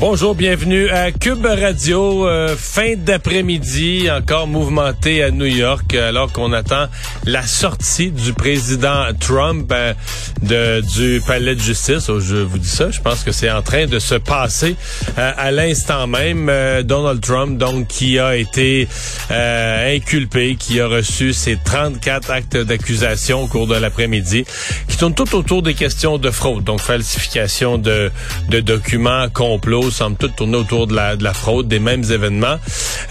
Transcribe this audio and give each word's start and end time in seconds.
Bonjour, 0.00 0.36
bienvenue 0.36 0.88
à 0.90 1.10
Cube 1.10 1.44
Radio. 1.44 2.24
Euh, 2.28 2.54
fin 2.56 2.94
d'après-midi, 2.96 4.08
encore 4.08 4.46
mouvementé 4.46 5.24
à 5.24 5.32
New 5.32 5.44
York, 5.44 5.92
alors 5.92 6.32
qu'on 6.32 6.52
attend 6.52 6.86
la 7.26 7.46
sortie 7.46 8.10
du 8.10 8.32
président 8.32 9.04
Trump 9.18 9.70
euh, 9.72 9.94
de, 10.42 10.80
du 10.96 11.20
palais 11.26 11.54
de 11.54 11.60
justice. 11.60 12.08
Oh, 12.08 12.20
je 12.20 12.36
vous 12.36 12.58
dis 12.58 12.68
ça, 12.68 12.90
je 12.90 13.00
pense 13.00 13.22
que 13.24 13.32
c'est 13.32 13.50
en 13.50 13.62
train 13.62 13.86
de 13.86 13.98
se 13.98 14.14
passer 14.14 14.76
euh, 15.18 15.32
à 15.36 15.50
l'instant 15.50 16.06
même. 16.06 16.50
Donald 16.84 17.20
Trump, 17.20 17.58
donc, 17.58 17.88
qui 17.88 18.18
a 18.18 18.36
été 18.36 18.88
inculpé, 19.30 20.56
qui 20.56 20.80
a 20.80 20.86
reçu 20.86 21.32
ses 21.32 21.58
34 21.62 22.30
actes 22.30 22.56
d'accusation 22.56 23.42
au 23.42 23.46
cours 23.46 23.66
de 23.66 23.74
l'après-midi, 23.74 24.44
qui 24.88 24.96
tournent 24.96 25.14
tout 25.14 25.34
autour 25.34 25.62
des 25.62 25.74
questions 25.74 26.18
de 26.18 26.30
fraude, 26.30 26.64
donc 26.64 26.80
falsification 26.80 27.78
de, 27.78 28.10
de 28.48 28.60
documents, 28.60 29.28
complot 29.28 29.90
semble 29.90 30.16
tout 30.16 30.28
tourner 30.28 30.56
autour 30.56 30.86
de 30.86 30.94
la, 30.94 31.16
de 31.16 31.24
la 31.24 31.34
fraude, 31.34 31.68
des 31.68 31.78
mêmes 31.78 32.04
événements. 32.04 32.58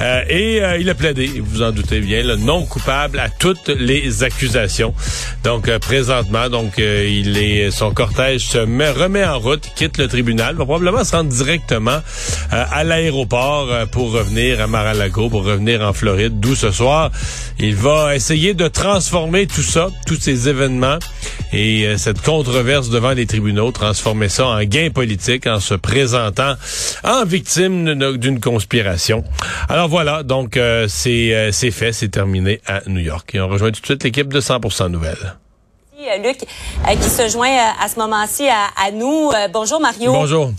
Euh, 0.02 0.22
et 0.30 0.64
euh, 0.64 0.78
il 0.78 0.90
a 0.90 0.96
plaidé, 0.96 1.30
vous 1.44 1.62
en 1.62 1.72
doutez 1.72 2.00
bien, 2.00 2.24
le 2.24 2.36
non 2.36 2.66
coupable 2.66 3.20
à 3.20 3.30
toutes 3.30 3.70
les 3.70 4.07
accusations. 4.24 4.94
Donc 5.44 5.68
euh, 5.68 5.80
présentement, 5.80 6.50
donc 6.50 6.78
il 6.78 7.38
est 7.38 7.72
son 7.72 7.92
cortège 7.92 8.48
se 8.48 8.60
met, 8.60 8.90
remet 8.90 9.26
en 9.26 9.40
route, 9.40 9.64
quitte 9.76 9.98
le 9.98 10.08
tribunal, 10.08 10.56
va 10.56 10.66
probablement 10.66 11.04
se 11.04 11.16
rendre 11.16 11.30
directement 11.30 12.00
à 12.52 12.84
l'aéroport 12.84 13.70
pour 13.92 14.12
revenir 14.12 14.62
à 14.62 14.68
Mar-a-Lago, 14.68 15.30
pour 15.30 15.44
revenir 15.44 15.82
en 15.82 15.94
Floride, 15.94 16.40
d'où 16.40 16.56
ce 16.56 16.72
soir 16.72 17.12
il 17.60 17.76
va 17.76 18.16
essayer 18.16 18.54
de 18.54 18.68
transformer 18.68 19.48
tout 19.48 19.62
ça, 19.62 19.90
tous 20.06 20.16
ces 20.20 20.50
événements 20.50 21.00
et 21.54 21.98
cette 21.98 22.22
controverse 22.22 22.90
devant 22.90 23.14
les 23.14 23.26
tribunaux, 23.26 23.72
transformer 23.72 24.30
ça 24.30 24.48
en 24.48 24.64
gain 24.64 24.90
politique 24.90 25.48
en 25.48 25.60
se 25.60 25.74
présentant 25.74 26.56
en 27.04 27.26
victime 27.26 28.18
d'une 28.18 28.40
conspiration. 28.40 29.24
Alors 29.70 29.88
voilà, 29.88 30.24
donc 30.24 30.58
euh, 30.58 30.88
euh, 31.08 31.50
c'est 31.52 31.72
fait, 31.72 31.92
c'est 31.94 32.10
terminé 32.10 32.62
à 32.66 32.82
New 32.88 33.00
York. 33.00 33.38
On 33.40 33.48
rejoint 33.48 33.72
de 33.88 34.02
suite 34.02 34.04
l'équipe 34.04 34.34
de 34.34 34.42
100% 34.42 34.90
Nouvelles. 34.90 35.36
Euh, 36.00 36.18
Luc, 36.18 36.40
qui 36.40 37.10
se 37.10 37.28
joint 37.28 37.74
à 37.80 37.88
ce 37.88 37.98
moment-ci 38.00 38.48
à, 38.48 38.92
nous. 38.92 39.32
bonjour 39.52 39.80
Mario. 39.80 40.12
Bonjour. 40.12 40.52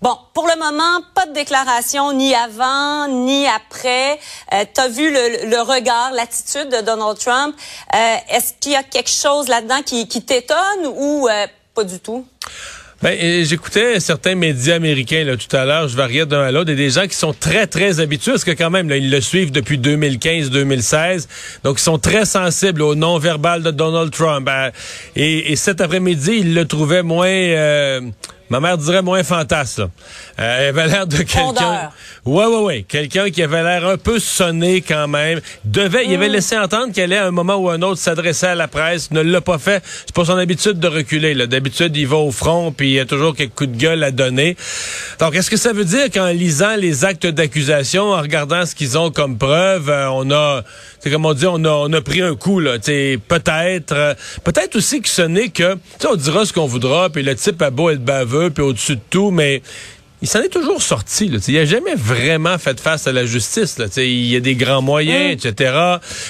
Bon, 0.00 0.16
pour 0.34 0.46
le 0.46 0.58
moment, 0.58 1.00
pas 1.14 1.26
de 1.26 1.32
déclaration 1.32 2.12
ni 2.12 2.34
avant 2.34 3.08
ni 3.08 3.46
après. 3.46 4.18
tu 4.50 4.80
as 4.80 4.88
vu 4.88 5.10
le, 5.10 5.60
regard, 5.60 6.12
l'attitude 6.12 6.68
de 6.68 6.80
Donald 6.82 7.18
Trump. 7.18 7.56
Est-ce 7.92 8.52
qu'il 8.60 8.72
y 8.72 8.76
a 8.76 8.82
quelque 8.82 9.10
chose 9.10 9.48
là-dedans 9.48 9.82
qui, 9.84 10.06
qui 10.06 10.22
t'étonne 10.22 10.86
ou 10.96 11.28
pas 11.74 11.84
du 11.84 11.98
tout? 11.98 12.26
Ben, 13.06 13.44
j'écoutais 13.44 14.00
certains 14.00 14.34
médias 14.34 14.74
américains 14.74 15.22
là, 15.22 15.36
tout 15.36 15.56
à 15.56 15.64
l'heure, 15.64 15.86
je 15.86 15.96
variais 15.96 16.26
d'un 16.26 16.40
à 16.40 16.50
l'autre, 16.50 16.72
et 16.72 16.74
des 16.74 16.90
gens 16.90 17.06
qui 17.06 17.14
sont 17.14 17.32
très, 17.32 17.68
très 17.68 18.00
habitués, 18.00 18.32
parce 18.32 18.42
que 18.42 18.50
quand 18.50 18.68
même, 18.68 18.88
là, 18.88 18.96
ils 18.96 19.12
le 19.12 19.20
suivent 19.20 19.52
depuis 19.52 19.78
2015-2016, 19.78 21.28
donc 21.62 21.78
ils 21.78 21.84
sont 21.84 22.00
très 22.00 22.24
sensibles 22.24 22.82
au 22.82 22.96
non-verbal 22.96 23.62
de 23.62 23.70
Donald 23.70 24.10
Trump. 24.10 24.44
Ben, 24.44 24.72
et, 25.14 25.52
et, 25.52 25.54
cet 25.54 25.80
après-midi, 25.80 26.38
ils 26.40 26.54
le 26.54 26.64
trouvaient 26.64 27.04
moins... 27.04 27.28
Euh, 27.28 28.00
Ma 28.50 28.60
mère 28.60 28.78
dirait 28.78 29.02
moins 29.02 29.22
fantasme. 29.22 29.82
Là. 29.82 29.90
Euh, 30.38 30.56
elle 30.60 30.78
avait 30.78 30.88
l'air 30.88 31.06
de 31.06 31.16
quelqu'un. 31.16 31.90
Ouais, 32.24 32.46
ouais, 32.46 32.62
ouais. 32.62 32.84
Quelqu'un 32.86 33.30
qui 33.30 33.42
avait 33.42 33.62
l'air 33.62 33.86
un 33.86 33.96
peu 33.96 34.18
sonné 34.18 34.80
quand 34.80 35.08
même. 35.08 35.40
Devait, 35.64 36.04
il 36.06 36.14
avait 36.14 36.28
mm. 36.28 36.32
laissé 36.32 36.56
entendre 36.56 36.92
qu'elle 36.92 37.12
allait 37.12 37.18
à 37.18 37.26
un 37.26 37.30
moment 37.30 37.56
ou 37.56 37.70
un 37.70 37.82
autre 37.82 38.00
s'adresser 38.00 38.46
à 38.46 38.54
la 38.54 38.68
presse. 38.68 39.10
Ne 39.10 39.20
l'a 39.20 39.40
pas 39.40 39.58
fait. 39.58 39.82
C'est 40.06 40.14
pas 40.14 40.24
son 40.24 40.36
habitude 40.36 40.78
de 40.78 40.88
reculer. 40.88 41.34
D'habitude, 41.46 41.96
il 41.96 42.06
va 42.06 42.16
au 42.16 42.30
front 42.30 42.72
puis 42.72 42.90
il 42.90 42.94
y 42.94 43.00
a 43.00 43.04
toujours 43.04 43.34
quelques 43.34 43.54
coups 43.54 43.70
de 43.70 43.76
gueule 43.76 44.02
à 44.02 44.10
donner. 44.10 44.56
Donc, 45.18 45.34
est-ce 45.34 45.50
que 45.50 45.56
ça 45.56 45.72
veut 45.72 45.84
dire 45.84 46.10
qu'en 46.12 46.28
lisant 46.28 46.76
les 46.76 47.04
actes 47.04 47.26
d'accusation, 47.26 48.12
en 48.12 48.20
regardant 48.20 48.64
ce 48.64 48.74
qu'ils 48.74 48.96
ont 48.98 49.10
comme 49.10 49.38
preuve, 49.38 49.88
euh, 49.88 50.08
on 50.10 50.30
a, 50.30 50.62
c'est 51.00 51.10
comme 51.10 51.26
on 51.26 51.34
dit, 51.34 51.46
on 51.46 51.64
a, 51.64 51.70
on 51.70 51.92
a 51.92 52.00
pris 52.00 52.22
un 52.22 52.34
coup 52.34 52.60
là. 52.60 52.78
Peut-être, 52.78 53.92
euh, 53.92 54.14
peut-être 54.44 54.76
aussi 54.76 55.00
que 55.00 55.08
ce 55.08 55.22
n'est 55.22 55.48
que, 55.48 55.76
on 56.08 56.14
dira 56.14 56.44
ce 56.44 56.52
qu'on 56.52 56.66
voudra 56.66 57.10
puis 57.10 57.22
le 57.22 57.34
type 57.34 57.60
a 57.62 57.70
beau 57.70 57.90
être 57.90 58.04
baveux 58.04 58.35
puis 58.54 58.62
au-dessus 58.62 58.96
de 58.96 59.00
tout, 59.10 59.30
mais 59.30 59.62
il 60.22 60.28
s'en 60.28 60.40
est 60.40 60.48
toujours 60.48 60.80
sorti. 60.80 61.28
Là. 61.28 61.38
Il 61.46 61.58
a 61.58 61.64
jamais 61.66 61.94
vraiment 61.94 62.56
fait 62.56 62.80
face 62.80 63.06
à 63.06 63.12
la 63.12 63.26
justice. 63.26 63.78
Là. 63.78 63.86
Il 63.96 64.26
y 64.26 64.36
a 64.36 64.40
des 64.40 64.54
grands 64.54 64.80
moyens, 64.80 65.44
mm. 65.44 65.48
etc. 65.48 65.74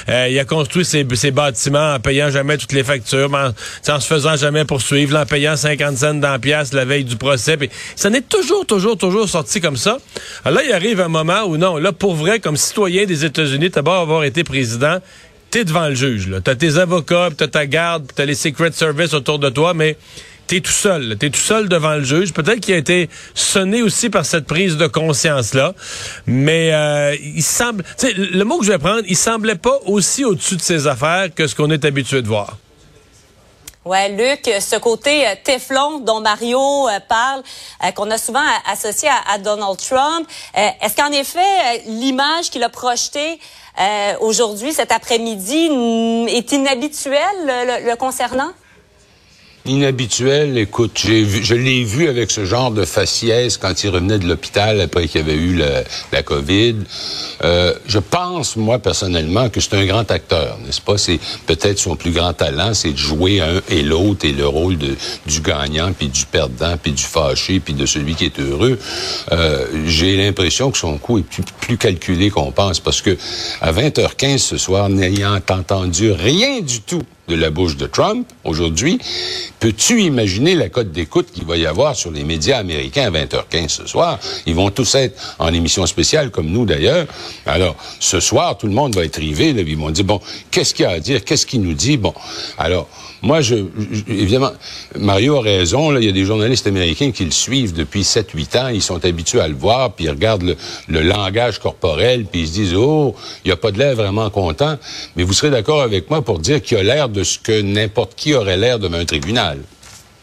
Euh, 0.09 0.29
il 0.29 0.39
a 0.39 0.45
construit 0.45 0.85
ses, 0.85 1.05
bâtiments 1.31 1.95
en 1.95 2.01
payant 2.01 2.29
jamais 2.29 2.59
toutes 2.59 2.73
les 2.73 2.83
factures, 2.83 3.33
en, 3.33 3.53
en 3.93 4.01
se 4.01 4.07
faisant 4.07 4.37
jamais 4.37 4.65
poursuivre, 4.65 5.17
en 5.17 5.25
payant 5.25 5.57
50 5.57 5.97
cents 5.97 6.15
dans 6.15 6.33
la 6.33 6.39
pièce 6.39 6.73
la 6.73 6.85
veille 6.85 7.05
du 7.05 7.17
procès. 7.17 7.57
Puis, 7.57 7.71
ça 7.95 8.11
n'est 8.11 8.23
toujours, 8.23 8.67
toujours, 8.67 8.99
toujours 8.99 9.29
sorti 9.29 9.61
comme 9.61 9.77
ça. 9.77 9.99
Alors 10.45 10.59
là, 10.59 10.65
il 10.67 10.73
arrive 10.73 11.01
un 11.01 11.09
moment 11.09 11.45
où 11.45 11.57
non, 11.57 11.77
là, 11.77 11.93
pour 11.93 12.17
vrai, 12.17 12.41
comme 12.41 12.57
citoyen 12.57 13.05
des 13.05 13.25
États-Unis, 13.25 13.71
t'as 13.71 13.83
beau 13.83 13.93
avoir 13.93 14.25
été 14.25 14.43
président, 14.43 14.99
t'es 15.51 15.65
devant 15.65 15.89
le 15.89 15.95
juge. 15.95 16.29
T'as 16.43 16.57
tes 16.57 16.79
avocats, 16.79 17.29
t'as 17.37 17.49
ta 17.49 17.67
garde, 17.67 18.11
t'as 18.15 18.25
les 18.25 18.35
Secret 18.35 18.73
Service 18.73 19.15
autour 19.15 19.39
de 19.39 19.49
toi, 19.49 19.75
mais 19.75 19.97
t'es 20.47 20.61
tout 20.61 20.73
seul. 20.73 21.17
T'es 21.19 21.31
tout 21.31 21.41
seul 21.41 21.69
devant 21.69 21.95
le 21.95 22.05
juge. 22.05 22.33
Peut-être 22.33 22.61
qu'il 22.61 22.75
a 22.75 22.79
été 22.79 23.09
sonné 23.35 23.83
aussi 23.83 24.11
par 24.11 24.25
cette 24.25 24.47
prise 24.47 24.77
de 24.77 24.87
conscience-là. 24.87 25.75
Mais 26.27 26.73
euh, 26.73 27.17
il 27.21 27.43
semble... 27.43 27.85
Le 28.03 28.45
mot 28.45 28.59
que 28.59 28.65
je 28.65 28.73
vais 28.73 28.79
prendre, 28.79 29.03
il 29.07 29.17
semblait 29.17 29.57
pas 29.57 29.79
aussi 29.87 30.25
au-dessus 30.25 30.57
de 30.57 30.63
ses 30.63 30.87
affaires 30.87 31.29
que 31.35 31.47
ce 31.47 31.55
qu'on 31.55 31.71
est 31.71 31.85
habitué 31.85 32.23
de 32.23 32.29
voir. 32.29 32.57
Ouais, 33.85 34.09
Luc, 34.09 34.51
ce 34.61 34.77
côté 34.77 35.27
euh, 35.27 35.35
Teflon 35.45 36.01
dont 36.01 36.21
Mario 36.21 36.89
euh, 36.89 36.99
parle, 37.09 37.43
qu'on 37.95 38.11
a 38.11 38.19
souvent 38.19 38.43
associé 38.71 39.09
à, 39.33 39.39
Donald 39.39 39.79
Trump, 39.79 40.29
est-ce 40.55 40.97
qu'en 40.97 41.13
effet 41.13 41.85
l'image 41.87 42.51
qu'il 42.51 42.65
a 42.65 42.69
projetée 42.69 43.39
aujourd'hui, 44.21 44.73
cet 44.73 44.91
après-midi, 44.91 45.69
est 46.29 46.51
inhabituelle 46.51 47.85
le 47.85 47.95
concernant? 47.95 48.51
Inhabituel. 49.69 50.59
Écoute, 50.59 50.99
je 50.99 51.55
l'ai 51.55 51.85
vu 51.85 52.09
avec 52.09 52.31
ce 52.31 52.45
genre 52.45 52.71
de 52.71 52.85
faciès 52.85 53.57
quand 53.57 53.85
il 53.85 53.91
revenait 53.91 54.19
de 54.19 54.27
l'hôpital 54.27 54.81
après 54.81 55.09
qu'il 55.09 55.21
avait 55.21 55.35
eu 55.35 55.57
la, 56.13 56.23
COVID. 56.23 56.77
Euh, 57.45 57.75
je 57.87 57.99
pense, 57.99 58.57
moi, 58.57 58.79
personnellement, 58.79 59.49
que 59.49 59.61
c'est 59.61 59.75
un 59.75 59.85
grand 59.85 60.11
acteur, 60.11 60.59
n'est-ce 60.65 60.81
pas? 60.81 60.99
C'est 60.99 61.21
peut-être 61.47 61.79
son 61.79 61.97
plus 61.97 62.11
grand 62.11 62.33
talent, 62.33 62.75
c'est 62.75 62.93
de 62.93 62.97
jouer 62.97 63.41
un 63.41 63.61
et 63.69 63.83
l'autre 63.83 64.25
et 64.25 64.33
le 64.33 64.47
rôle 64.47 64.79
de, 64.79 64.97
du 65.27 65.41
gagnant, 65.41 65.93
puis 65.93 66.09
du 66.09 66.25
perdant, 66.27 66.77
puis 66.83 66.93
du 66.93 67.03
fâché, 67.03 67.61
puis 67.61 67.75
de 67.75 67.87
celui 67.87 68.15
qui 68.15 68.25
est 68.25 68.41
heureux. 68.41 68.79
Euh, 69.33 69.67
j'ai 69.87 70.17
l'impression 70.17 70.71
que 70.71 70.79
son 70.79 70.99
coup 70.99 71.19
est 71.19 71.23
plus, 71.23 71.45
plus 71.61 71.79
calculé 71.79 72.31
qu'on 72.31 72.53
pense, 72.53 72.81
parce 72.81 73.03
que 73.03 73.17
à 73.61 73.73
20h15 73.73 74.39
ce 74.39 74.57
soir, 74.57 74.89
n'ayant 74.89 75.41
entendu 75.49 76.13
rien 76.13 76.61
du 76.61 76.81
tout 76.81 77.03
de 77.29 77.35
la 77.35 77.51
bouche 77.51 77.77
de 77.77 77.87
Trump 77.87 78.27
aujourd'hui. 78.45 78.99
Peux-tu 79.61 80.03
imaginer 80.03 80.55
la 80.55 80.69
cote 80.69 80.93
d'écoute 80.93 81.29
qu'il 81.33 81.45
va 81.45 81.57
y 81.57 81.67
avoir 81.67 81.97
sur 81.97 82.11
les 82.11 82.25
médias 82.25 82.59
américains 82.59 83.07
à 83.07 83.11
20h15 83.11 83.69
ce 83.69 83.87
soir? 83.87 84.19
Ils 84.47 84.55
vont 84.55 84.71
tous 84.71 84.95
être 84.95 85.37
en 85.39 85.53
émission 85.53 85.87
spéciale, 85.87 86.31
comme 86.31 86.47
nous 86.47 86.65
d'ailleurs. 86.65 87.07
Alors, 87.47 87.77
ce 88.01 88.21
soir, 88.21 88.57
tout 88.59 88.67
le 88.67 88.73
monde 88.73 88.95
va 88.95 89.05
être 89.05 89.17
rivé. 89.17 89.53
Là, 89.53 89.63
ils 89.67 89.77
vont 89.77 89.91
dire, 89.91 90.05
bon, 90.05 90.21
qu'est-ce 90.51 90.75
qu'il 90.75 90.85
y 90.85 90.87
a 90.87 90.93
à 90.93 91.01
dire? 91.01 91.25
Qu'est-ce 91.25 91.47
qu'il 91.47 91.63
nous 91.63 91.75
dit? 91.75 91.97
Bon, 91.97 92.15
alors, 92.59 92.89
moi, 93.23 93.41
je, 93.41 93.57
évidemment, 94.09 94.53
Mario 94.99 95.37
a 95.37 95.41
raison. 95.41 95.91
Là, 95.91 96.01
il 96.01 96.07
y 96.07 96.09
a 96.09 96.13
des 96.13 96.25
journalistes 96.25 96.67
américains 96.67 97.11
qui 97.11 97.25
le 97.25 97.31
suivent 97.31 97.73
depuis 97.73 98.03
7-8 98.03 98.59
ans. 98.59 98.69
Ils 98.69 98.83
sont 98.83 99.05
habitués 99.05 99.41
à 99.41 99.49
le 99.49 99.55
voir, 99.55 99.93
puis 99.93 100.05
ils 100.05 100.11
regardent 100.11 100.57
le, 100.89 101.03
langage 101.03 101.59
corporel, 101.59 102.27
puis 102.27 102.43
ils 102.43 102.49
se 102.49 102.53
disent, 102.53 102.75
oh, 102.75 103.15
il 103.45 103.49
n'y 103.49 103.53
a 103.53 103.57
pas 103.57 103.71
de 103.71 103.79
l'air 103.79 103.95
vraiment 103.95 104.29
content. 104.31 104.77
Mais 105.15 105.23
vous 105.23 105.33
serez 105.33 105.51
d'accord 105.51 105.83
avec 105.83 106.11
moi 106.11 106.23
pour 106.23 106.39
dire 106.39 106.63
qu'il 106.63 106.77
a 106.79 106.83
l'air 106.83 107.09
de 107.09 107.23
ce 107.23 107.39
que 107.39 107.63
n'importe 107.63 108.15
qui 108.17 108.35
aurait 108.35 108.57
l'air 108.57 108.79
devant 108.79 108.99
un 108.99 109.05
tribunal. 109.05 109.59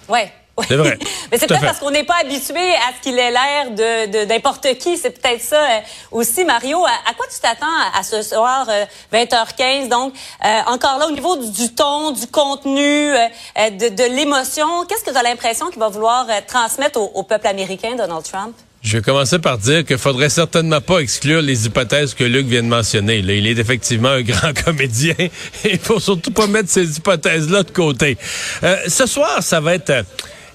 Ouais. 0.10 0.32
C'est 0.68 0.76
vrai. 0.76 0.98
Mais 1.32 1.38
c'est 1.38 1.48
peut-être 1.48 1.62
parce 1.62 1.80
qu'on 1.80 1.92
n'est 1.92 2.04
pas 2.04 2.18
habitué 2.22 2.60
à 2.60 2.94
ce 2.96 3.02
qu'il 3.02 3.18
ait 3.18 3.32
l'air 3.32 3.72
de 3.72 4.26
n'importe 4.26 4.68
qui. 4.78 4.98
C'est 4.98 5.10
peut-être 5.10 5.42
ça 5.42 5.60
euh, 5.62 5.80
aussi, 6.12 6.46
Mario. 6.46 6.84
À, 6.86 7.14
quoi 7.16 7.26
tu 7.34 7.40
t'attends 7.40 7.66
à, 7.94 8.04
ce 8.04 8.22
soir, 8.22 8.68
20h15? 9.12 9.86
Euh, 9.86 9.88
Donc, 9.88 10.14
euh, 10.46 10.60
encore 10.68 11.00
là, 11.00 11.08
au 11.08 11.12
niveau 11.12 11.38
du, 11.38 11.74
ton, 11.74 12.12
du 12.12 12.28
contenu, 12.28 12.82
de, 12.82 13.90
de 13.90 14.16
l'émotion, 14.16 14.86
qu'est-ce 14.88 15.04
que 15.04 15.12
tu 15.12 15.18
as 15.18 15.24
l'impression 15.24 15.70
qu'il 15.70 15.80
va 15.80 15.90
vouloir 15.90 16.28
transmettre 16.48 17.00
au, 17.00 17.12
au, 17.16 17.24
peuple 17.24 17.48
américain, 17.48 17.96
Donald 17.96 18.24
Trump? 18.24 18.56
Je 18.84 18.98
vais 18.98 19.02
commencer 19.02 19.40
par 19.40 19.58
dire 19.58 19.86
qu'il 19.86 19.98
faudrait 19.98 20.30
certainement 20.30 20.82
pas 20.82 21.00
exclure 21.00 21.42
les 21.42 21.66
hypothèses 21.66 22.14
que 22.14 22.26
Luc 22.26 22.48
vient 22.48 22.64
de 22.64 22.68
mentionner. 22.68 23.22
Là, 23.22 23.34
il 23.34 23.48
est 23.48 23.58
effectivement 23.58 24.10
un 24.10 24.22
grand 24.24 24.54
comédien. 24.54 25.16
Il 25.64 25.80
faut 25.80 26.02
surtout 26.02 26.32
pas 26.32 26.48
mettre 26.48 26.70
ces 26.70 26.98
hypothèses-là 26.98 27.64
de 27.64 27.72
côté. 27.72 28.18
Euh, 28.62 28.76
ce 28.88 29.06
soir, 29.06 29.42
ça 29.42 29.62
va 29.62 29.76
être... 29.76 30.06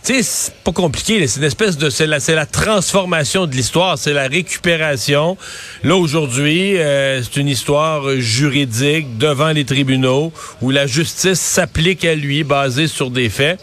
C'est 0.02 0.54
pas 0.64 0.72
compliqué. 0.72 1.26
C'est 1.26 1.40
une 1.40 1.46
espèce 1.46 1.76
de, 1.76 1.90
c'est 1.90 2.06
la, 2.06 2.18
c'est 2.20 2.34
la 2.34 2.46
transformation 2.46 3.46
de 3.46 3.52
l'histoire, 3.52 3.98
c'est 3.98 4.14
la 4.14 4.26
récupération. 4.26 5.36
Là 5.84 5.96
aujourd'hui, 5.96 6.78
euh, 6.78 7.22
c'est 7.22 7.40
une 7.40 7.48
histoire 7.48 8.16
juridique 8.16 9.18
devant 9.18 9.50
les 9.50 9.64
tribunaux 9.64 10.32
où 10.62 10.70
la 10.70 10.86
justice 10.86 11.40
s'applique 11.40 12.04
à 12.04 12.14
lui, 12.14 12.42
basée 12.42 12.86
sur 12.86 13.10
des 13.10 13.28
faits. 13.28 13.60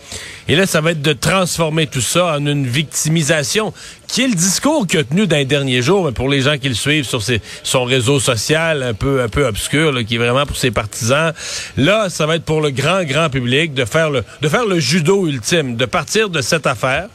Et 0.48 0.56
là, 0.56 0.68
ça 0.68 0.82
va 0.82 0.92
être 0.92 1.02
de 1.02 1.14
transformer 1.14 1.88
tout 1.88 2.02
ça 2.02 2.36
en 2.38 2.46
une 2.46 2.68
victimisation, 2.68 3.74
qui 4.16 4.22
est 4.22 4.28
le 4.30 4.34
discours 4.34 4.88
qu'il 4.88 5.02
a 5.02 5.04
tenu 5.04 5.28
dans 5.28 5.36
les 5.36 5.44
derniers 5.44 5.82
jours, 5.82 6.10
pour 6.14 6.30
les 6.30 6.40
gens 6.40 6.58
qui 6.58 6.70
le 6.70 6.74
suivent 6.74 7.04
sur 7.04 7.22
son 7.64 7.84
réseau 7.84 8.22
social 8.22 8.82
un 8.82 8.94
peu 8.94 9.22
un 9.22 9.28
peu 9.28 9.46
obscur, 9.46 9.94
qui 10.08 10.16
est 10.16 10.18
vraiment 10.18 10.46
pour 10.46 10.56
ses 10.56 10.72
partisans. 10.72 11.34
Là, 11.76 12.08
ça 12.08 12.26
va 12.26 12.38
être 12.38 12.46
pour 12.46 12.62
le 12.62 12.70
grand 12.70 13.04
grand 13.04 13.30
public 13.30 13.74
de 13.74 13.84
faire 13.84 14.10
le 14.10 14.80
judo 14.80 15.28
ultime, 15.28 15.76
de 15.76 15.84
partir 15.84 16.30
de 16.30 16.40
cette 16.40 16.66
affaire 16.66 17.10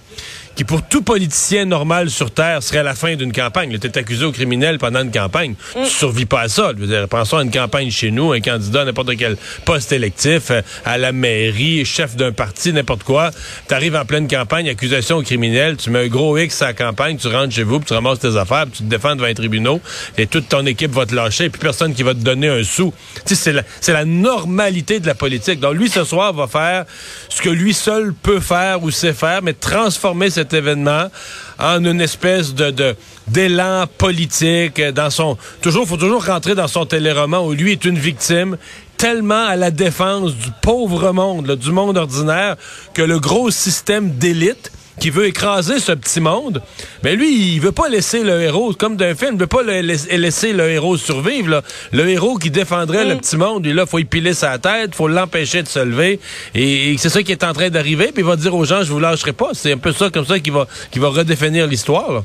qui 0.61 0.65
pour 0.65 0.83
tout 0.83 1.01
politicien 1.01 1.65
normal 1.65 2.11
sur 2.11 2.31
Terre 2.31 2.63
serait 2.63 2.83
la 2.83 2.95
fin 2.95 3.17
d'une 3.17 3.33
campagne. 3.33 3.79
Tu 3.79 3.87
es 3.87 3.97
accusé 3.97 4.27
au 4.27 4.31
criminel 4.31 4.77
pendant 4.77 5.01
une 5.01 5.11
campagne. 5.11 5.55
Tu 5.73 5.87
survis 5.87 6.27
pas 6.27 6.43
à 6.43 6.49
ça. 6.49 6.73
Je 6.77 6.83
veux 6.83 6.87
dire, 6.87 7.09
pensons 7.09 7.39
à 7.39 7.43
une 7.43 7.51
campagne 7.51 7.91
chez 7.91 8.11
nous, 8.11 8.33
un 8.33 8.41
candidat 8.41 8.83
à 8.83 8.85
n'importe 8.85 9.17
quel 9.17 9.39
poste 9.65 9.91
électif, 9.93 10.51
euh, 10.51 10.61
à 10.85 10.99
la 10.99 11.13
mairie, 11.13 11.87
chef 11.87 12.15
d'un 12.15 12.33
parti, 12.33 12.75
n'importe 12.75 13.05
quoi. 13.05 13.31
Tu 13.69 13.73
arrives 13.73 13.97
en 13.97 14.05
pleine 14.05 14.29
campagne, 14.29 14.69
accusation 14.69 15.17
au 15.17 15.23
criminel, 15.23 15.79
tu 15.79 15.89
mets 15.89 16.05
un 16.05 16.09
gros 16.09 16.37
X 16.37 16.61
à 16.61 16.67
la 16.67 16.73
campagne, 16.75 17.17
tu 17.17 17.29
rentres 17.29 17.55
chez 17.55 17.63
vous, 17.63 17.79
puis 17.79 17.87
tu 17.87 17.95
ramasses 17.95 18.19
tes 18.19 18.37
affaires, 18.37 18.65
puis 18.67 18.73
tu 18.73 18.83
te 18.83 18.89
défends 18.91 19.17
devant 19.17 19.29
les 19.29 19.35
tribunaux, 19.35 19.81
et 20.19 20.27
toute 20.27 20.51
ton 20.51 20.67
équipe 20.67 20.93
va 20.93 21.07
te 21.07 21.15
lâcher, 21.15 21.49
puis 21.49 21.59
personne 21.59 21.95
qui 21.95 22.03
va 22.03 22.13
te 22.13 22.19
donner 22.19 22.49
un 22.49 22.65
sou. 22.65 22.93
C'est 23.25 23.55
la, 23.55 24.05
normalité 24.05 25.01
de 25.01 25.07
la 25.07 25.15
politique. 25.15 25.59
Donc 25.59 25.75
lui, 25.77 25.89
ce 25.89 26.05
soir, 26.05 26.35
va 26.35 26.49
faire 26.49 26.85
ce 27.31 27.41
que 27.41 27.49
lui 27.49 27.73
seul 27.73 28.13
peut 28.13 28.41
faire 28.41 28.83
ou 28.83 28.91
sait 28.91 29.15
faire, 29.15 29.41
mais 29.41 29.55
transformer 29.55 30.29
événement 30.53 31.11
en 31.59 31.85
une 31.85 32.01
espèce 32.01 32.55
de 32.55 32.97
d'élan 33.27 33.85
politique 33.99 34.81
dans 34.81 35.11
son 35.11 35.37
toujours 35.61 35.87
faut 35.87 35.97
toujours 35.97 36.25
rentrer 36.25 36.55
dans 36.55 36.69
son 36.69 36.87
téléroman 36.87 37.47
où 37.47 37.53
lui 37.53 37.73
est 37.73 37.85
une 37.85 37.99
victime 37.99 38.57
tellement 38.97 39.47
à 39.47 39.57
la 39.57 39.71
défense 39.71 40.35
du 40.35 40.51
pauvre 40.61 41.13
monde, 41.13 41.57
du 41.57 41.73
monde 41.73 41.97
ordinaire 41.97 42.57
que 42.93 43.01
le 43.01 43.19
gros 43.19 43.51
système 43.51 44.11
d'élite 44.11 44.71
qui 44.99 45.11
veut 45.11 45.27
écraser 45.27 45.79
ce 45.79 45.93
petit 45.93 46.21
monde, 46.21 46.63
mais 47.03 47.17
lui, 47.17 47.55
il 47.55 47.61
veut 47.61 47.73
pas 47.73 47.89
laisser 47.89 48.23
le 48.23 48.41
héros, 48.43 48.75
comme 48.75 48.97
d'un 48.97 49.15
film, 49.15 49.33
il 49.35 49.41
veut 49.41 49.47
pas 49.47 49.63
le 49.63 49.81
laisser 49.81 50.53
le 50.53 50.69
héros 50.69 50.97
survivre. 50.97 51.63
Le 51.93 52.09
héros 52.09 52.37
qui 52.37 52.51
défendrait 52.51 53.05
le 53.05 53.17
petit 53.17 53.37
monde, 53.37 53.65
il 53.67 53.75
là, 53.75 53.87
faut 53.87 53.99
y 53.99 54.05
piler 54.05 54.35
sa 54.35 54.59
tête, 54.59 54.95
faut 54.95 55.09
l'empêcher 55.09 55.63
de 55.63 55.69
se 55.69 55.79
lever. 55.79 56.21
Et, 56.55 56.97
c'est 56.99 57.09
ça 57.09 57.23
qui 57.23 57.33
est 57.33 57.45
en 57.45 57.53
train 57.53 57.71
d'arriver. 57.71 58.11
Puis 58.13 58.23
il 58.23 58.25
va 58.25 58.37
dire 58.37 58.55
aux 58.55 58.65
gens, 58.65 58.83
je 58.83 58.93
vous 58.93 59.01
lâcherai 59.01 59.33
pas. 59.33 59.51
C'est 59.55 59.73
un 59.73 59.79
peu 59.79 59.93
ça, 59.93 60.11
comme 60.11 60.27
ça, 60.27 60.39
qui 60.39 60.51
va, 60.51 60.67
qui 60.91 60.99
va 60.99 61.09
redéfinir 61.09 61.67
l'histoire. 61.67 62.23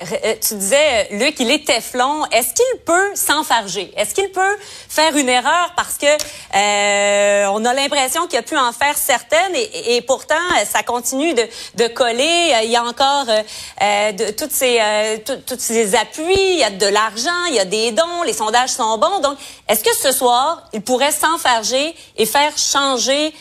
Euh, 0.00 0.34
tu 0.40 0.54
disais, 0.54 1.08
Luc, 1.10 1.38
il 1.40 1.50
est 1.50 1.66
Teflon. 1.66 2.24
Est-ce 2.26 2.54
qu'il 2.54 2.80
peut 2.84 3.14
s'enfarger? 3.14 3.92
Est-ce 3.96 4.14
qu'il 4.14 4.30
peut 4.30 4.56
faire 4.88 5.14
une 5.16 5.28
erreur 5.28 5.72
parce 5.76 5.98
que 5.98 6.06
euh, 6.06 7.46
on 7.52 7.64
a 7.64 7.74
l'impression 7.74 8.26
qu'il 8.26 8.38
a 8.38 8.42
pu 8.42 8.56
en 8.56 8.72
faire 8.72 8.96
certaines 8.96 9.54
et, 9.54 10.00
pourtant 10.02 10.34
ça 10.64 10.82
continue 10.82 11.34
de, 11.34 11.42
de, 11.74 11.86
coller. 11.88 12.52
Il 12.64 12.70
y 12.70 12.76
a 12.76 12.84
encore 12.84 13.26
euh, 13.28 14.12
de, 14.12 14.30
toutes 14.30 14.52
ces 14.52 14.80
toutes 15.24 15.60
ces 15.60 15.94
appuis, 15.94 16.34
il 16.34 16.58
y 16.58 16.64
a 16.64 16.70
de 16.70 16.86
l'argent, 16.86 17.44
il 17.48 17.54
y 17.54 17.58
a 17.58 17.64
des 17.64 17.92
dons, 17.92 18.22
les 18.24 18.32
sondages 18.32 18.70
sont 18.70 18.96
bons. 18.98 19.20
Donc, 19.20 19.36
est-ce 19.68 19.84
que 19.84 19.94
ce 19.94 20.12
soir, 20.12 20.62
il 20.72 20.80
pourrait 20.80 21.12
s'enfarger 21.12 21.94
et 22.16 22.26
faire 22.26 22.56
changer 22.56 23.32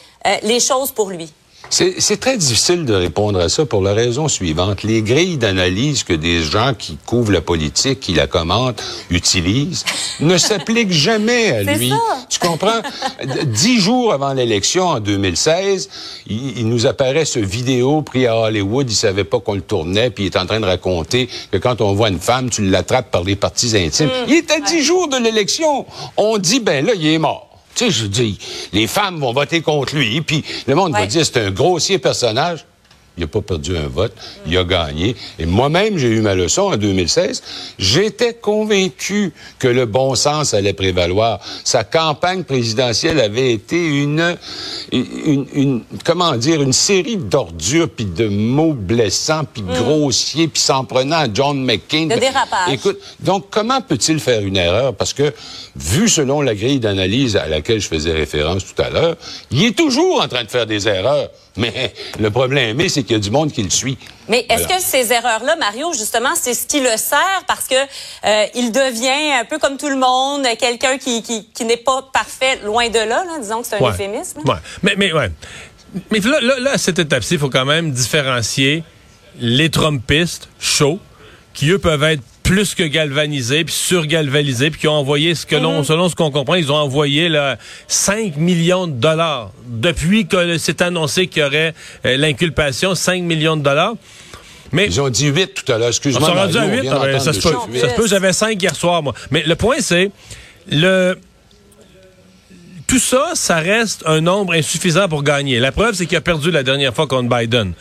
les 0.44 0.60
choses 0.60 0.92
pour 0.92 1.10
lui? 1.10 1.32
C'est 1.70 2.20
très 2.20 2.38
difficile 2.38 2.86
de 2.86 2.94
répondre 2.94 3.40
à 3.40 3.48
ça 3.48 3.66
pour 3.66 3.82
la 3.82 3.94
raison 3.94 4.28
suivante. 4.28 4.84
Les 4.84 5.04
grilles 5.04 5.38
d'analyse 5.38 6.04
que 6.04 6.14
des 6.14 6.42
gens 6.42 6.74
qui 6.78 6.98
couvrent 7.06 7.32
la 7.32 7.42
politique, 7.42 8.00
qui 8.00 8.14
la 8.14 8.28
commentent, 8.28 8.82
utilisent, 9.10 9.86
ne 10.20 10.38
s'appliquent 10.40 10.92
jamais 10.92 11.52
à 11.52 11.64
lui. 11.64 11.94
Tu 12.30 12.40
comprends? 12.40 12.82
Dix 13.46 13.80
jours 13.80 14.14
avant 14.14 14.34
l'élection 14.34 14.88
en 14.88 15.00
2016, 15.00 15.90
il, 16.28 16.68
nous 16.68 16.88
apparaît 16.88 17.26
ce 17.26 17.40
vidéo 17.40 18.02
pris 18.02 18.26
à 18.26 18.36
Hollywood. 18.36 18.90
Il 18.90 18.96
savait 18.96 19.24
pas 19.24 19.40
qu'on 19.40 19.56
le 19.56 19.62
tournait, 19.62 20.10
puis 20.10 20.26
il 20.26 20.28
est 20.28 20.38
en 20.38 20.46
train 20.46 20.60
de 20.60 20.66
raconter 20.66 21.30
que 21.52 21.58
quand 21.58 21.82
on 21.82 21.94
voit 21.94 22.10
une 22.10 22.20
femme, 22.20 22.50
tu 22.50 22.64
l'attrapes 22.64 23.12
par 23.12 23.24
les 23.24 23.36
parties 23.36 23.78
intimes. 23.78 24.08
Mm. 24.08 24.26
il 24.28 24.34
est 24.36 24.52
à 24.52 24.60
dix 24.60 24.82
jours 24.82 25.08
de 25.08 25.18
l'élection. 25.18 25.86
On 26.18 26.38
dit, 26.38 26.60
ben 26.60 26.86
là, 26.86 26.94
il 26.96 27.06
est 27.06 27.20
mort. 27.20 27.49
Tu 27.76 27.86
sais, 27.86 27.92
je 27.92 28.06
dis, 28.08 28.38
les 28.74 28.88
femmes 28.88 29.20
vont 29.20 29.34
voter 29.34 29.62
contre 29.62 29.96
lui, 29.96 30.22
puis 30.22 30.44
le 30.68 30.76
monde 30.76 30.94
va 30.94 31.06
dire 31.06 31.26
c'est 31.26 31.38
un 31.38 31.52
grossier 31.52 31.98
personnage. 31.98 32.66
Il 33.18 33.22
n'a 33.22 33.28
pas 33.28 33.42
perdu 33.42 33.76
un 33.76 33.88
vote, 33.88 34.14
il 34.48 34.58
a 34.58 34.64
gagné. 34.64 35.16
Et 35.38 35.46
moi-même, 35.46 35.98
j'ai 35.98 36.08
eu 36.08 36.22
ma 36.22 36.36
leçon 36.36 36.64
en 36.64 36.78
2016. 36.78 37.44
J'étais 37.78 38.34
convaincu 38.34 39.34
que 39.58 39.68
le 39.68 39.86
bon 39.86 40.16
sens 40.16 40.54
allait 40.54 40.74
prévaloir. 40.74 41.40
Sa 41.64 41.84
campagne 41.84 42.44
présidentielle 42.44 43.20
avait 43.20 43.52
été 43.52 43.76
une, 43.86 44.38
une, 44.92 45.84
comment 46.06 46.36
dire, 46.38 46.62
une 46.62 46.74
série 46.74 47.18
d'ordures, 47.18 47.90
puis 47.90 48.06
de 48.06 48.28
mots 48.28 48.74
blessants, 48.74 49.44
puis 49.52 49.64
mm. 49.64 49.74
grossiers, 49.74 50.48
puis 50.48 50.62
s'en 50.62 50.86
prenant 50.86 51.18
à 51.18 51.28
John 51.34 51.64
McCain. 51.64 52.06
De 52.06 52.16
dérapage. 52.20 52.72
Écoute, 52.72 53.00
donc 53.20 53.48
comment 53.50 53.82
peut-il 53.82 54.20
faire 54.20 54.42
une 54.42 54.58
erreur? 54.58 54.94
Parce 54.96 55.14
que, 55.14 55.34
vu 55.76 56.08
selon 56.08 56.42
la 56.42 56.56
grille 56.56 56.80
d'analyse 56.80 57.36
à 57.36 57.48
laquelle 57.48 57.80
je 57.80 57.88
faisais 57.88 58.14
référence 58.14 58.64
tout 58.66 58.82
à 58.82 58.90
l'heure, 58.90 59.16
il 59.52 59.64
est 59.64 59.78
toujours 59.78 60.22
en 60.22 60.28
train 60.28 60.44
de 60.44 60.50
faire 60.50 60.66
des 60.66 60.88
erreurs. 60.88 61.30
Mais 61.60 61.94
le 62.20 62.32
problème 62.32 62.80
c'est 62.90 63.04
qu'il 63.04 63.14
y 63.14 63.16
a 63.16 63.20
du 63.20 63.32
monde 63.32 63.52
qui 63.52 63.62
le 63.62 63.70
suit. 63.70 63.98
Mais 64.28 64.46
est-ce 64.50 64.68
que 64.68 64.80
ces 64.82 65.12
erreurs-là, 65.12 65.56
Mario, 65.56 65.92
justement, 65.94 66.30
c'est 66.40 66.54
ce 66.54 66.66
qui 66.66 66.80
le 66.80 66.96
sert? 66.98 67.44
Parce 67.48 67.68
que 67.68 67.76
euh, 67.76 68.46
il 68.56 68.72
devient 68.72 69.34
un 69.40 69.46
peu 69.46 69.58
comme 69.58 69.78
tout 69.78 69.90
le 69.90 69.98
monde, 69.98 70.46
quelqu'un 70.60 70.98
qui, 70.98 71.22
qui, 71.22 71.66
n'est 71.66 71.78
pas 71.78 72.10
parfait, 72.14 72.60
loin 72.64 72.90
de 72.90 73.00
là, 73.00 73.24
disons 73.40 73.62
que 73.62 73.68
c'est 73.68 73.84
un 73.84 73.90
euphémisme. 73.90 74.40
Ouais. 74.46 74.56
Mais, 74.84 74.94
mais, 74.98 75.12
ouais. 75.12 75.32
mais 76.12 76.20
là, 76.20 76.40
là, 76.60 76.72
à 76.72 76.78
cette 76.78 77.00
étape-ci, 77.00 77.36
il 77.36 77.40
faut 77.40 77.50
quand 77.50 77.66
même 77.66 77.92
différencier 77.92 78.84
les 79.40 79.70
Trumpistes 79.70 80.50
chauds, 80.60 81.00
qui 81.54 81.72
eux 81.72 81.80
peuvent 81.80 82.04
être 82.04 82.22
plus 82.50 82.74
que 82.74 82.82
galvanisés, 82.82 83.64
puis 83.64 83.76
surgalvanisés, 83.76 84.72
puis 84.72 84.80
qui 84.80 84.88
ont 84.88 84.94
envoyé, 84.94 85.36
ce 85.36 85.46
que 85.46 85.56
l'on, 85.56 85.82
mm-hmm. 85.82 85.86
selon 85.86 86.10
ce 86.10 86.16
qu'on 86.16 86.32
comprend, 86.32 86.56
ils 86.56 86.72
ont 86.72 86.78
envoyé 86.78 87.30
là, 87.30 87.58
5 87.88 88.38
millions 88.38 88.88
de 88.88 88.94
dollars. 88.94 89.52
Depuis 89.68 90.26
que 90.26 90.58
c'est 90.58 90.82
annoncé 90.82 91.28
qu'il 91.28 91.44
y 91.44 91.46
aurait 91.46 91.76
euh, 92.08 92.18
l'inculpation, 92.18 92.96
5 92.96 93.22
millions 93.22 93.56
de 93.56 93.62
dollars. 93.62 93.94
Mais, 94.72 94.88
Ils 94.88 95.00
ont 95.00 95.10
dit 95.10 95.28
8 95.28 95.64
tout 95.64 95.72
à 95.72 95.78
l'heure, 95.78 95.90
excuse-moi. 95.90 96.28
À 96.28 96.48
8, 96.48 96.90
ah, 96.90 97.20
ça, 97.20 97.34
se 97.34 97.40
peut, 97.40 97.54
ça 97.80 97.90
se 97.90 97.96
peut, 97.96 98.08
j'avais 98.08 98.34
5 98.34 98.60
hier 98.60 98.76
soir, 98.76 99.04
moi. 99.04 99.14
Mais 99.30 99.44
le 99.46 99.56
point, 99.56 99.78
c'est, 99.80 100.10
le, 100.72 101.20
tout 102.90 102.98
ça, 102.98 103.34
ça 103.36 103.58
reste 103.58 104.02
un 104.08 104.20
nombre 104.20 104.54
insuffisant 104.54 105.08
pour 105.08 105.22
gagner. 105.22 105.60
La 105.60 105.72
preuve, 105.72 105.94
c'est 105.94 106.08
qu'il 106.08 106.18
a 106.18 106.22
perdu 106.22 106.50
la 106.50 106.64
dernière 106.64 106.96
fois 106.96 107.06
contre 107.06 107.30
Biden. 107.30 107.74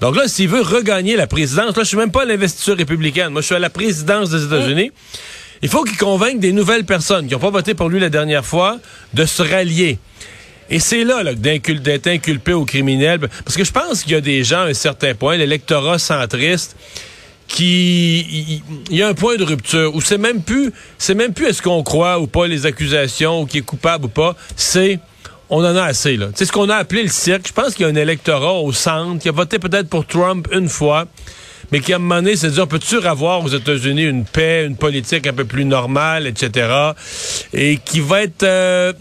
Donc 0.00 0.16
là, 0.16 0.26
s'il 0.26 0.48
veut 0.48 0.60
regagner 0.60 1.14
la 1.14 1.28
présidence, 1.28 1.76
là, 1.76 1.84
je 1.84 1.88
suis 1.88 1.96
même 1.96 2.10
pas 2.10 2.22
à 2.22 2.24
l'investiture 2.24 2.76
républicaine. 2.76 3.28
Moi, 3.28 3.42
je 3.42 3.46
suis 3.46 3.54
à 3.54 3.60
la 3.60 3.70
présidence 3.70 4.30
des 4.30 4.44
États-Unis. 4.44 4.90
Il 5.62 5.68
faut 5.68 5.84
qu'il 5.84 5.96
convainque 5.96 6.40
des 6.40 6.50
nouvelles 6.50 6.84
personnes 6.84 7.28
qui 7.28 7.34
n'ont 7.34 7.38
pas 7.38 7.50
voté 7.50 7.74
pour 7.74 7.88
lui 7.88 8.00
la 8.00 8.08
dernière 8.08 8.44
fois 8.44 8.78
de 9.14 9.24
se 9.24 9.40
rallier. 9.40 10.00
Et 10.68 10.80
c'est 10.80 11.04
là, 11.04 11.22
là 11.22 11.34
d'être 11.34 12.08
inculpé 12.08 12.52
au 12.52 12.64
criminel. 12.64 13.20
Parce 13.44 13.56
que 13.56 13.62
je 13.62 13.70
pense 13.70 14.02
qu'il 14.02 14.12
y 14.12 14.16
a 14.16 14.20
des 14.20 14.42
gens, 14.42 14.62
à 14.62 14.70
un 14.70 14.74
certain 14.74 15.14
point, 15.14 15.36
l'électorat 15.36 16.00
centriste, 16.00 16.76
qui 17.48 18.62
il 18.90 18.96
y, 18.96 19.02
a 19.02 19.08
un 19.08 19.14
point 19.14 19.36
de 19.36 19.44
rupture 19.44 19.94
où 19.94 20.00
c'est 20.00 20.18
même 20.18 20.42
plus 20.42 20.72
c'est 20.98 21.14
même 21.14 21.32
plus 21.32 21.46
est-ce 21.46 21.62
qu'on 21.62 21.82
croit 21.82 22.18
ou 22.18 22.26
pas 22.26 22.46
les 22.46 22.66
accusations 22.66 23.42
ou 23.42 23.46
qui 23.46 23.58
est 23.58 23.62
coupable 23.62 24.06
ou 24.06 24.08
pas, 24.08 24.36
c'est 24.56 25.00
on 25.48 25.58
en 25.58 25.76
a 25.76 25.84
assez 25.84 26.16
là. 26.16 26.28
C'est 26.34 26.44
ce 26.44 26.52
qu'on 26.52 26.68
a 26.68 26.76
appelé 26.76 27.04
le 27.04 27.08
cirque. 27.08 27.46
Je 27.46 27.52
pense 27.52 27.74
qu'il 27.74 27.86
y 27.86 27.88
a 27.88 27.92
un 27.92 27.96
électorat 27.96 28.54
au 28.54 28.72
centre 28.72 29.22
qui 29.22 29.28
a 29.28 29.32
voté 29.32 29.58
peut-être 29.58 29.88
pour 29.88 30.04
Trump 30.04 30.48
une 30.52 30.68
fois, 30.68 31.06
mais 31.70 31.78
qui 31.78 31.92
à 31.92 31.96
un 31.96 31.98
moment 32.00 32.16
donné 32.16 32.36
s'est 32.36 32.50
dit 32.50 32.60
on 32.60 32.66
peut-tu 32.66 32.98
avoir 33.06 33.44
aux 33.44 33.48
États-Unis 33.48 34.04
une 34.04 34.24
paix, 34.24 34.66
une 34.66 34.76
politique 34.76 35.26
un 35.26 35.32
peu 35.32 35.44
plus 35.44 35.64
normale, 35.64 36.26
etc. 36.26 36.68
Et 37.52 37.78
qui 37.84 38.00
va 38.00 38.22
être 38.22 38.42
euh, 38.42 38.92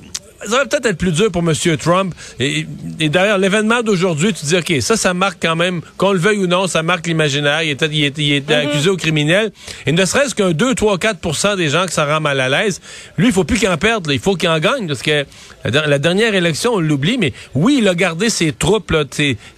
ça 0.43 0.57
va 0.57 0.65
peut-être 0.65 0.85
être 0.85 0.97
plus 0.97 1.11
dur 1.11 1.31
pour 1.31 1.41
M. 1.41 1.53
Trump. 1.77 2.13
Et, 2.39 2.65
et 2.99 3.09
derrière 3.09 3.37
l'événement 3.37 3.81
d'aujourd'hui, 3.81 4.33
tu 4.33 4.45
dis, 4.45 4.55
OK, 4.55 4.73
ça, 4.81 4.97
ça 4.97 5.13
marque 5.13 5.37
quand 5.41 5.55
même, 5.55 5.81
qu'on 5.97 6.11
le 6.11 6.19
veuille 6.19 6.39
ou 6.39 6.47
non, 6.47 6.67
ça 6.67 6.83
marque 6.83 7.07
l'imaginaire. 7.07 7.63
Il 7.63 7.69
était, 7.71 7.87
il 7.91 8.03
était, 8.05 8.21
il 8.23 8.33
était 8.33 8.53
Mm-hmm. 8.55 8.67
accusé 8.67 8.89
au 8.89 8.97
criminel. 8.97 9.51
Et 9.85 9.91
ne 9.91 10.05
serait-ce 10.05 10.35
qu'un 10.35 10.51
2, 10.51 10.75
3, 10.75 10.97
4% 10.97 11.57
des 11.57 11.69
gens 11.69 11.85
que 11.85 11.91
ça 11.93 12.05
rend 12.05 12.21
mal 12.21 12.39
à 12.39 12.49
l'aise, 12.49 12.79
lui, 13.17 13.27
il 13.27 13.33
faut 13.33 13.43
plus 13.43 13.57
qu'il 13.57 13.69
en 13.69 13.77
perde. 13.77 14.07
là. 14.07 14.13
Il 14.13 14.19
faut 14.19 14.35
qu'il 14.35 14.49
en 14.49 14.59
gagne. 14.59 14.87
Parce 14.87 15.01
que 15.01 15.25
la, 15.63 15.71
der- 15.71 15.87
la 15.87 15.99
dernière 15.99 16.35
élection, 16.35 16.73
on 16.75 16.79
l'oublie, 16.79 17.17
mais 17.17 17.33
oui, 17.53 17.77
il 17.81 17.87
a 17.87 17.95
gardé 17.95 18.29
ses 18.29 18.51
troupes 18.51 18.91
là, 18.91 19.03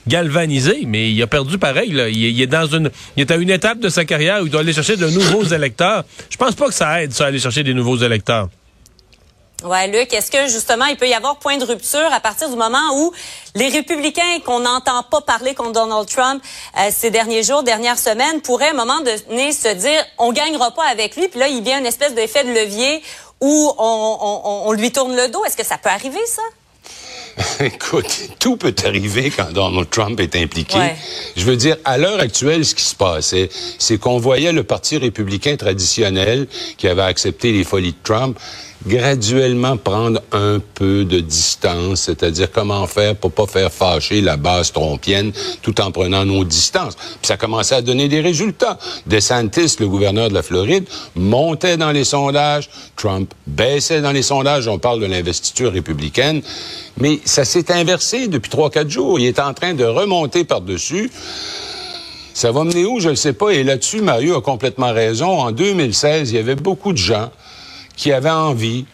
galvanisées, 0.07 0.84
mais 0.86 1.12
il 1.12 1.22
a 1.22 1.27
perdu 1.27 1.57
pareil. 1.57 1.91
Là. 1.91 2.10
Il, 2.10 2.24
est- 2.25 2.31
il 2.31 2.41
est 2.41 2.48
dans 2.48 2.65
une, 2.67 2.89
il 3.15 3.22
est 3.22 3.31
à 3.31 3.36
une 3.36 3.50
étape 3.50 3.79
de 3.79 3.89
sa 3.89 4.05
carrière 4.05 4.41
où 4.41 4.46
il 4.46 4.51
doit 4.51 4.62
aller 4.62 4.74
chercher 4.74 4.96
de 4.98 5.07
nouveaux 5.10 5.43
électeurs. 5.43 6.03
Je 6.29 6.38
pense 6.38 6.55
pas 6.55 6.67
que 6.67 6.74
ça 6.74 7.01
aide, 7.03 7.12
ça, 7.13 7.25
aller 7.25 7.39
chercher 7.39 7.63
des 7.63 7.74
nouveaux 7.74 7.98
électeurs. 7.98 8.50
Ouais, 9.63 9.87
Luc, 9.87 10.13
est-ce 10.13 10.29
que 10.29 10.47
justement 10.47 10.85
il 10.85 10.97
peut 10.97 11.07
y 11.07 11.15
avoir 11.15 11.37
point 11.39 11.57
de 11.57 11.65
rupture 11.65 12.07
à 12.13 12.19
partir 12.19 12.47
du 12.47 12.55
moment 12.55 12.77
où 12.95 13.11
les 13.55 13.69
républicains 13.69 14.39
qu'on 14.45 14.59
n'entend 14.59 15.01
pas 15.01 15.21
parler 15.21 15.55
contre 15.55 15.71
Donald 15.71 16.07
Trump 16.07 16.43
euh, 16.77 16.89
ces 16.95 17.09
derniers 17.09 17.41
jours, 17.41 17.63
dernières 17.63 17.97
semaines, 17.97 18.41
pourraient 18.41 18.67
à 18.67 18.71
un 18.71 18.73
moment 18.75 18.99
donné 19.01 19.51
se 19.51 19.69
dire 19.73 20.05
on 20.19 20.31
gagnera 20.31 20.69
pas 20.71 20.85
avec 20.85 21.15
lui, 21.15 21.27
puis 21.27 21.39
là 21.39 21.47
il 21.47 21.63
vient 21.63 21.79
une 21.79 21.87
espèce 21.87 22.13
d'effet 22.13 22.43
de 22.43 22.51
levier 22.51 23.01
où 23.41 23.71
on, 23.79 24.17
on- 24.21 24.67
on 24.69 24.71
lui 24.73 24.91
tourne 24.91 25.15
le 25.15 25.27
dos. 25.29 25.43
Est-ce 25.43 25.57
que 25.57 25.65
ça 25.65 25.79
peut 25.79 25.89
arriver 25.89 26.19
ça? 26.27 26.43
Écoute, 27.63 28.29
tout 28.39 28.57
peut 28.57 28.73
arriver 28.83 29.31
quand 29.35 29.51
Donald 29.51 29.89
Trump 29.91 30.19
est 30.19 30.35
impliqué. 30.35 30.77
Ouais. 30.77 30.95
Je 31.35 31.45
veux 31.45 31.55
dire, 31.55 31.77
à 31.85 31.97
l'heure 31.99 32.19
actuelle, 32.19 32.65
ce 32.65 32.73
qui 32.73 32.83
se 32.83 32.95
passait, 32.95 33.49
c'est 33.77 33.99
qu'on 33.99 34.17
voyait 34.17 34.51
le 34.51 34.63
Parti 34.63 34.97
républicain 34.97 35.55
traditionnel 35.55 36.47
qui 36.77 36.87
avait 36.87 37.03
accepté 37.03 37.51
les 37.51 37.63
folies 37.63 37.91
de 37.91 37.97
Trump 38.03 38.39
graduellement 38.86 39.77
prendre 39.77 40.22
un 40.31 40.60
peu 40.60 41.03
de 41.03 41.19
distance, 41.19 42.01
c'est-à-dire 42.01 42.51
comment 42.51 42.86
faire 42.88 43.15
pour 43.15 43.31
pas 43.31 43.48
faire 43.48 43.72
fâcher 43.72 44.22
la 44.22 44.38
base 44.38 44.72
trompienne 44.72 45.31
tout 45.62 45.81
en 45.81 45.91
prenant 45.91 46.25
nos 46.25 46.43
distances. 46.43 46.96
Puis 46.96 47.27
ça 47.27 47.38
commençait 47.38 47.75
à 47.75 47.81
donner 47.81 48.07
des 48.07 48.22
résultats. 48.22 48.77
DeSantis, 49.07 49.77
le 49.79 49.88
gouverneur 49.88 50.29
de 50.29 50.34
la 50.34 50.43
Floride, 50.43 50.86
montait 51.15 51.77
dans 51.77 51.91
les 51.91 52.03
sondages, 52.03 52.69
Trump 52.96 53.34
baissait 53.48 54.01
dans 54.01 54.12
les 54.12 54.22
sondages, 54.22 54.67
on 54.67 54.79
parle 54.79 55.00
de 55.00 55.05
l'investiture 55.05 55.72
républicaine, 55.72 56.41
mais 57.00 57.19
ça 57.25 57.46
s'est 57.46 57.72
inversé 57.72 58.27
depuis 58.27 58.50
trois, 58.50 58.69
quatre 58.69 58.89
jours. 58.89 59.19
Il 59.19 59.25
est 59.25 59.39
en 59.39 59.53
train 59.53 59.74
de 59.74 59.86
remonter 59.86 60.43
par-dessus. 60.43 61.12
Ça 62.34 62.51
va 62.51 62.63
mener 62.63 62.86
où, 62.86 63.00
je 63.00 63.10
ne 63.10 63.15
sais 63.15 63.34
pas. 63.34 63.50
Et 63.50 63.63
là-dessus, 63.63 64.01
Mario 64.01 64.36
a 64.36 64.41
complètement 64.41 64.93
raison. 64.93 65.39
En 65.39 65.51
2016, 65.51 66.29
il 66.29 66.36
y 66.36 66.39
avait 66.39 66.55
beaucoup 66.55 66.93
de 66.93 66.98
gens 66.98 67.31
qui 67.97 68.13
avaient 68.13 68.29
envie 68.29 68.85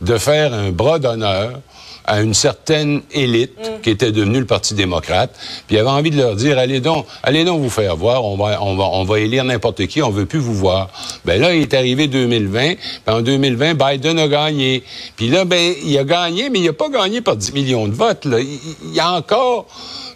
de 0.00 0.16
faire 0.16 0.54
un 0.54 0.70
bras 0.70 0.98
d'honneur 0.98 1.60
à 2.04 2.20
une 2.20 2.34
certaine 2.34 3.02
élite 3.12 3.52
qui 3.80 3.90
était 3.90 4.10
devenue 4.10 4.40
le 4.40 4.44
Parti 4.44 4.74
démocrate, 4.74 5.30
puis 5.68 5.76
il 5.76 5.78
avait 5.78 5.88
envie 5.88 6.10
de 6.10 6.16
leur 6.16 6.34
dire 6.34 6.58
allez 6.58 6.80
donc, 6.80 7.06
allez 7.22 7.44
donc 7.44 7.60
vous 7.60 7.70
faire 7.70 7.94
voir, 7.96 8.24
on 8.24 8.36
va 8.36 8.60
on 8.60 8.74
va 8.74 8.84
on 8.90 9.04
va 9.04 9.20
élire 9.20 9.44
n'importe 9.44 9.86
qui, 9.86 10.02
on 10.02 10.10
veut 10.10 10.26
plus 10.26 10.40
vous 10.40 10.54
voir. 10.54 10.88
Ben 11.24 11.40
là, 11.40 11.54
il 11.54 11.62
est 11.62 11.74
arrivé 11.74 12.08
2020, 12.08 12.74
puis 12.74 12.78
en 13.06 13.22
2020 13.22 13.74
Biden 13.74 14.18
a 14.18 14.26
gagné. 14.26 14.82
Puis 15.14 15.28
là 15.28 15.44
ben 15.44 15.74
il 15.84 15.96
a 15.96 16.02
gagné 16.02 16.50
mais 16.50 16.58
il 16.58 16.68
a 16.68 16.72
pas 16.72 16.88
gagné 16.88 17.20
par 17.20 17.36
10 17.36 17.52
millions 17.52 17.86
de 17.86 17.94
votes 17.94 18.24
là. 18.24 18.40
Il, 18.40 18.58
il 18.84 18.94
y 18.94 18.98
a 19.00 19.12
encore 19.12 19.66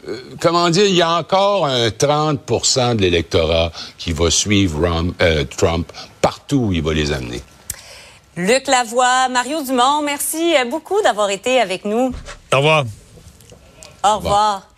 euh, 0.09 0.17
comment 0.41 0.69
dire, 0.71 0.87
il 0.87 0.95
y 0.97 1.03
a 1.03 1.13
encore 1.19 1.67
un 1.67 1.89
30% 1.89 2.97
de 2.97 3.03
l'électorat 3.03 3.71
qui 3.97 4.13
va 4.13 4.29
suivre 4.33 4.81
Rom- 4.89 5.15
euh, 5.23 5.45
Trump 5.57 5.93
partout 6.21 6.57
où 6.69 6.73
il 6.73 6.83
va 6.83 6.93
les 6.93 7.13
amener. 7.13 7.43
Luc 8.37 8.67
Lavoie, 8.67 9.29
Mario 9.31 9.63
Dumont, 9.63 10.03
merci 10.03 10.55
beaucoup 10.71 11.01
d'avoir 11.01 11.31
été 11.31 11.59
avec 11.59 11.87
nous. 11.87 12.13
Au 12.53 12.57
revoir. 12.59 12.85
Au 14.05 14.17
revoir. 14.17 14.69